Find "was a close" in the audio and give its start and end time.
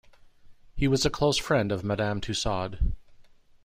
0.87-1.37